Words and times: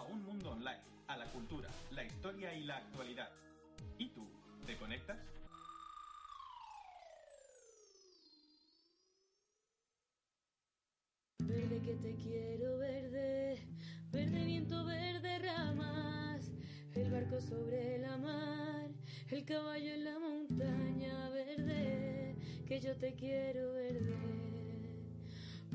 A 0.00 0.04
un 0.04 0.24
mundo 0.24 0.52
online, 0.52 0.80
a 1.08 1.16
la 1.18 1.26
cultura, 1.26 1.68
la 1.90 2.02
historia 2.02 2.54
y 2.54 2.64
la 2.64 2.78
actualidad. 2.78 3.28
¿Y 3.98 4.08
tú, 4.08 4.26
te 4.64 4.74
conectas? 4.78 5.18
Verde 11.40 11.82
que 11.84 11.94
te 11.96 12.14
quiero, 12.14 12.78
verde, 12.78 13.58
verde 14.10 14.44
viento, 14.46 14.86
verde 14.86 15.38
ramas, 15.40 16.50
el 16.94 17.10
barco 17.10 17.38
sobre 17.42 17.98
la 17.98 18.16
mar, 18.16 18.88
el 19.28 19.44
caballo 19.44 19.92
en 19.92 20.04
la 20.04 20.18
montaña, 20.18 21.28
verde, 21.28 22.64
que 22.66 22.80
yo 22.80 22.96
te 22.96 23.14
quiero, 23.16 23.74
verde, 23.74 24.16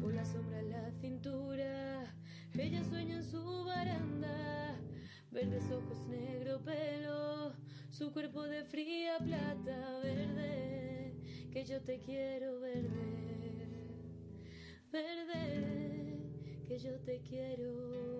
con 0.01 0.15
la 0.15 0.25
sombra 0.25 0.61
en 0.61 0.71
la 0.71 0.91
cintura, 0.99 2.15
ella 2.57 2.83
sueña 2.83 3.17
en 3.17 3.23
su 3.23 3.63
baranda, 3.65 4.79
verdes 5.31 5.69
ojos, 5.71 6.07
negro 6.07 6.61
pelo, 6.63 7.53
su 7.89 8.11
cuerpo 8.11 8.43
de 8.43 8.63
fría 8.63 9.17
plata, 9.19 9.99
verde, 10.01 11.13
que 11.51 11.65
yo 11.65 11.81
te 11.81 11.99
quiero, 11.99 12.59
verde 12.59 13.25
verde, 14.95 16.17
que 16.67 16.79
yo 16.79 16.97
te 17.01 17.21
quiero 17.21 18.14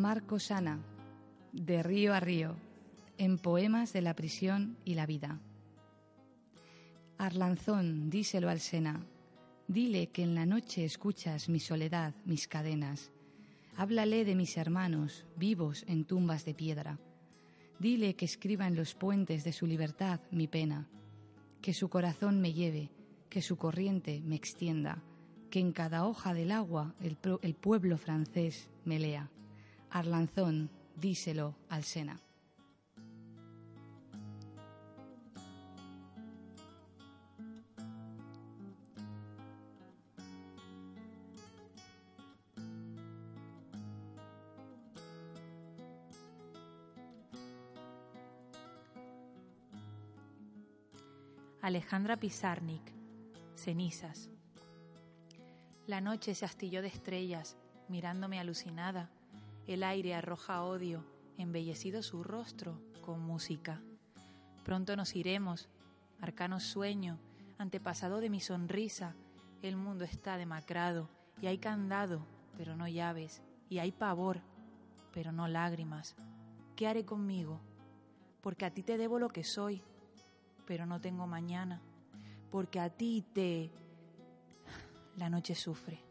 Marco 0.00 0.38
Sana, 0.38 0.80
de 1.52 1.82
río 1.82 2.14
a 2.14 2.20
río, 2.20 2.56
en 3.18 3.36
poemas 3.36 3.92
de 3.92 4.00
la 4.00 4.14
prisión 4.14 4.78
y 4.86 4.94
la 4.94 5.04
vida. 5.04 5.38
Arlanzón, 7.18 8.08
díselo 8.08 8.48
al 8.48 8.60
Sena, 8.60 9.04
dile 9.68 10.06
que 10.06 10.22
en 10.22 10.34
la 10.34 10.46
noche 10.46 10.86
escuchas 10.86 11.50
mi 11.50 11.60
soledad, 11.60 12.14
mis 12.24 12.48
cadenas. 12.48 13.12
Háblale 13.76 14.24
de 14.24 14.34
mis 14.34 14.56
hermanos, 14.56 15.26
vivos 15.36 15.84
en 15.86 16.06
tumbas 16.06 16.46
de 16.46 16.54
piedra. 16.54 16.98
Dile 17.78 18.16
que 18.16 18.24
escriba 18.24 18.66
en 18.66 18.76
los 18.76 18.94
puentes 18.94 19.44
de 19.44 19.52
su 19.52 19.66
libertad 19.66 20.20
mi 20.30 20.48
pena, 20.48 20.88
que 21.60 21.74
su 21.74 21.90
corazón 21.90 22.40
me 22.40 22.54
lleve, 22.54 22.90
que 23.28 23.42
su 23.42 23.58
corriente 23.58 24.22
me 24.24 24.36
extienda, 24.36 25.02
que 25.50 25.60
en 25.60 25.72
cada 25.72 26.06
hoja 26.06 26.32
del 26.32 26.52
agua 26.52 26.94
el, 27.02 27.18
el 27.42 27.54
pueblo 27.54 27.98
francés 27.98 28.70
me 28.86 28.98
lea. 28.98 29.28
Arlanzón, 29.90 30.70
díselo 30.96 31.56
al 31.68 31.84
Sena. 31.84 32.20
Alejandra 51.62 52.16
Pizarnik, 52.16 52.82
Cenizas. 53.54 54.30
La 55.86 56.00
noche 56.00 56.34
se 56.34 56.44
astilló 56.44 56.80
de 56.80 56.88
estrellas, 56.88 57.56
mirándome 57.88 58.40
alucinada. 58.40 59.10
El 59.70 59.84
aire 59.84 60.16
arroja 60.16 60.64
odio, 60.64 61.04
embellecido 61.38 62.02
su 62.02 62.24
rostro 62.24 62.82
con 63.02 63.20
música. 63.20 63.80
Pronto 64.64 64.96
nos 64.96 65.14
iremos, 65.14 65.68
arcano 66.20 66.58
sueño, 66.58 67.20
antepasado 67.56 68.18
de 68.18 68.30
mi 68.30 68.40
sonrisa. 68.40 69.14
El 69.62 69.76
mundo 69.76 70.04
está 70.04 70.38
demacrado 70.38 71.08
y 71.40 71.46
hay 71.46 71.58
candado, 71.58 72.26
pero 72.56 72.74
no 72.74 72.88
llaves, 72.88 73.42
y 73.68 73.78
hay 73.78 73.92
pavor, 73.92 74.40
pero 75.12 75.30
no 75.30 75.46
lágrimas. 75.46 76.16
¿Qué 76.74 76.88
haré 76.88 77.04
conmigo? 77.04 77.60
Porque 78.40 78.64
a 78.64 78.74
ti 78.74 78.82
te 78.82 78.98
debo 78.98 79.20
lo 79.20 79.28
que 79.28 79.44
soy, 79.44 79.84
pero 80.66 80.84
no 80.84 81.00
tengo 81.00 81.28
mañana, 81.28 81.80
porque 82.50 82.80
a 82.80 82.90
ti 82.90 83.24
te... 83.32 83.70
La 85.16 85.30
noche 85.30 85.54
sufre. 85.54 86.09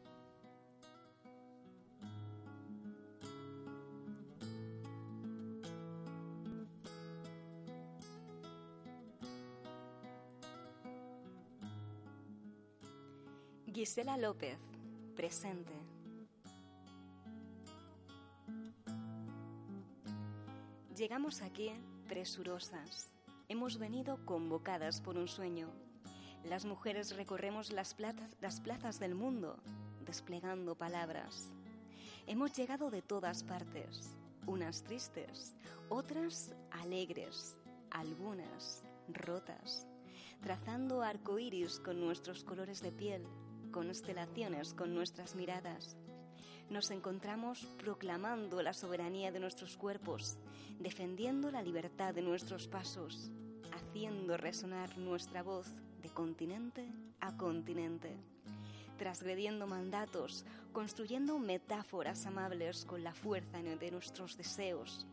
Gisela 13.79 14.17
López, 14.17 14.59
presente. 15.15 15.71
Llegamos 20.97 21.41
aquí 21.41 21.71
presurosas. 22.09 23.13
Hemos 23.47 23.77
venido 23.77 24.19
convocadas 24.25 24.99
por 24.99 25.17
un 25.17 25.29
sueño. 25.29 25.69
Las 26.43 26.65
mujeres 26.65 27.15
recorremos 27.15 27.71
las 27.71 27.93
plazas, 27.93 28.35
las 28.41 28.59
plazas 28.59 28.99
del 28.99 29.15
mundo, 29.15 29.55
desplegando 30.05 30.75
palabras. 30.75 31.53
Hemos 32.27 32.51
llegado 32.51 32.91
de 32.91 33.01
todas 33.01 33.43
partes, 33.45 34.13
unas 34.45 34.83
tristes, 34.83 35.55
otras 35.87 36.53
alegres, 36.71 37.55
algunas 37.91 38.83
rotas, 39.07 39.87
trazando 40.41 41.01
arcoíris 41.01 41.79
con 41.79 42.01
nuestros 42.01 42.43
colores 42.43 42.81
de 42.81 42.91
piel, 42.91 43.25
constelaciones 43.71 44.73
con 44.73 44.93
nuestras 44.93 45.35
miradas. 45.35 45.97
Nos 46.69 46.91
encontramos 46.91 47.65
proclamando 47.77 48.61
la 48.61 48.73
soberanía 48.73 49.31
de 49.31 49.39
nuestros 49.39 49.75
cuerpos, 49.77 50.37
defendiendo 50.79 51.51
la 51.51 51.61
libertad 51.61 52.13
de 52.13 52.21
nuestros 52.21 52.67
pasos, 52.67 53.31
haciendo 53.71 54.37
resonar 54.37 54.97
nuestra 54.97 55.41
voz 55.41 55.67
de 56.01 56.09
continente 56.09 56.87
a 57.19 57.35
continente, 57.35 58.15
transgrediendo 58.97 59.65
mandatos, 59.65 60.45
construyendo 60.71 61.39
metáforas 61.39 62.25
amables 62.25 62.85
con 62.85 63.03
la 63.03 63.13
fuerza 63.13 63.61
de 63.61 63.91
nuestros 63.91 64.37
deseos, 64.37 65.07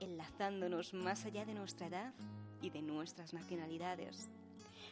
enlazándonos 0.00 0.94
más 0.94 1.24
allá 1.24 1.44
de 1.44 1.54
nuestra 1.54 1.86
edad 1.86 2.14
y 2.60 2.70
de 2.70 2.82
nuestras 2.82 3.32
nacionalidades, 3.32 4.28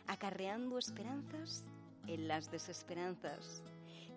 acarreando 0.06 0.78
esperanzas 0.78 1.64
en 2.10 2.26
las 2.26 2.50
desesperanzas, 2.50 3.62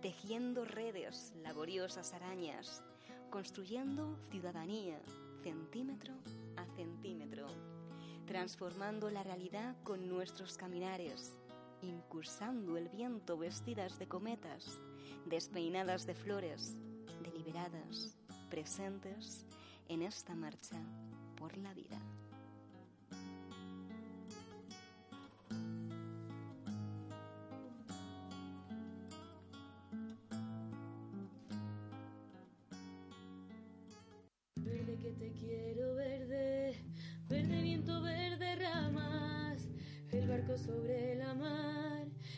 tejiendo 0.02 0.66
redes, 0.66 1.32
laboriosas 1.44 2.14
arañas, 2.14 2.82
construyendo 3.30 4.18
ciudadanía 4.32 5.00
centímetro 5.44 6.16
a 6.58 6.66
centímetro, 6.76 7.46
transformando 8.26 9.12
la 9.12 9.22
realidad 9.22 9.76
con 9.84 10.08
nuestros 10.08 10.58
caminares, 10.58 11.40
incursando 11.84 12.78
el 12.78 12.90
viento 12.90 13.38
vestidas 13.38 14.00
de 14.00 14.08
cometas, 14.08 14.80
despeinadas 15.26 16.08
de 16.08 16.16
flores, 16.16 16.76
deliberadas, 17.22 18.18
presentes 18.50 19.46
en 19.88 20.02
esta 20.02 20.34
marcha 20.34 20.80
por 21.36 21.58
la 21.58 21.76
vida. 21.76 22.00
Te 35.14 35.32
quiero, 35.34 35.96
verde, 35.96 36.76
verde 37.30 37.62
viento, 37.62 38.02
verde 38.02 38.56
ramas, 38.56 39.70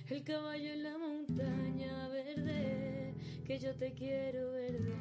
el 0.10 0.24
caballo 0.24 0.72
en 0.72 0.83
la 0.83 0.98
montaña 0.98 2.07
verde, 2.10 3.16
que 3.45 3.57
yo 3.57 3.75
te 3.75 3.94
quiero 3.94 4.51
verde. 4.51 4.94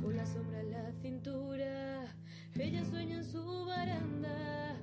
Con 0.00 0.16
la 0.16 0.24
sombra 0.24 0.60
en 0.60 0.70
la 0.72 0.92
cintura, 0.92 2.16
ella 2.58 2.84
sueña 2.84 3.18
en 3.18 3.24
su 3.24 3.64
baranda, 3.66 4.80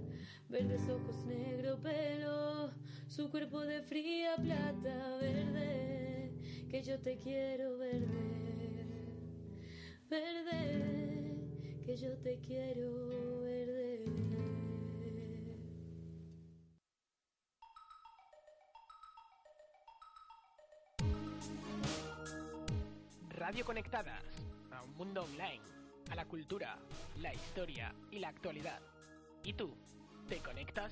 verdes 0.47 0.87
ojos, 0.87 1.25
negro 1.25 1.81
pelo, 1.81 2.71
su 3.07 3.29
cuerpo 3.31 3.61
de 3.61 3.81
fría 3.81 4.35
plata 4.37 5.17
verde, 5.19 6.31
que 6.69 6.83
yo 6.83 6.99
te 6.99 7.17
quiero 7.17 7.77
verde, 7.79 8.07
verde, 10.09 11.08
que 11.89 11.97
yo 11.97 12.15
te 12.17 12.37
quiero 12.41 13.41
verde. 13.41 14.05
Radio 23.29 23.65
Conectadas, 23.65 24.23
a 24.71 24.83
un 24.83 24.95
mundo 24.97 25.23
online, 25.23 25.61
a 26.11 26.15
la 26.15 26.25
cultura, 26.25 26.77
la 27.21 27.33
historia 27.33 27.91
y 28.11 28.19
la 28.19 28.27
actualidad. 28.27 28.81
¿Y 29.43 29.53
tú? 29.53 29.75
¿Te 30.27 30.37
conectas? 30.37 30.91